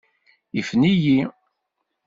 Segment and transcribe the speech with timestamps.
[0.59, 1.19] Ifen-iyi.